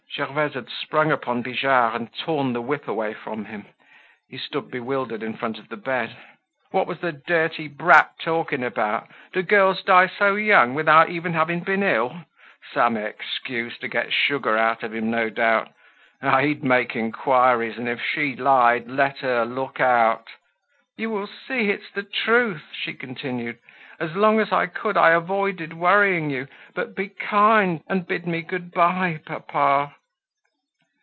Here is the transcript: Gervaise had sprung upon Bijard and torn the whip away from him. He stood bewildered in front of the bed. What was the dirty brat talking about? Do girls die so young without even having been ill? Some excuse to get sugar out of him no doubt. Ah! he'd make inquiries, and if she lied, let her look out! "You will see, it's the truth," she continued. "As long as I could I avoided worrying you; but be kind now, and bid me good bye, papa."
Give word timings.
Gervaise 0.13 0.55
had 0.55 0.69
sprung 0.69 1.09
upon 1.09 1.41
Bijard 1.41 1.95
and 1.95 2.13
torn 2.13 2.51
the 2.51 2.61
whip 2.61 2.85
away 2.85 3.13
from 3.13 3.45
him. 3.45 3.65
He 4.27 4.37
stood 4.37 4.69
bewildered 4.69 5.23
in 5.23 5.37
front 5.37 5.57
of 5.57 5.69
the 5.69 5.77
bed. 5.77 6.17
What 6.71 6.85
was 6.85 6.99
the 6.99 7.13
dirty 7.13 7.69
brat 7.69 8.19
talking 8.19 8.61
about? 8.61 9.07
Do 9.31 9.41
girls 9.41 9.81
die 9.81 10.07
so 10.07 10.35
young 10.35 10.73
without 10.75 11.09
even 11.09 11.31
having 11.33 11.61
been 11.61 11.81
ill? 11.81 12.25
Some 12.73 12.97
excuse 12.97 13.77
to 13.77 13.87
get 13.87 14.11
sugar 14.11 14.57
out 14.57 14.83
of 14.83 14.93
him 14.93 15.09
no 15.09 15.29
doubt. 15.29 15.69
Ah! 16.21 16.39
he'd 16.41 16.61
make 16.61 16.93
inquiries, 16.93 17.77
and 17.77 17.87
if 17.87 18.01
she 18.03 18.35
lied, 18.35 18.89
let 18.89 19.19
her 19.19 19.45
look 19.45 19.79
out! 19.79 20.27
"You 20.97 21.09
will 21.09 21.25
see, 21.27 21.69
it's 21.69 21.89
the 21.89 22.03
truth," 22.03 22.65
she 22.73 22.93
continued. 22.93 23.59
"As 23.97 24.13
long 24.17 24.41
as 24.41 24.51
I 24.51 24.65
could 24.67 24.97
I 24.97 25.11
avoided 25.11 25.71
worrying 25.71 26.29
you; 26.29 26.49
but 26.75 26.97
be 26.97 27.07
kind 27.07 27.81
now, 27.87 27.93
and 27.95 28.05
bid 28.07 28.27
me 28.27 28.41
good 28.41 28.71
bye, 28.71 29.21
papa." 29.25 29.95